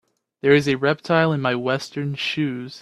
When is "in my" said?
1.31-1.53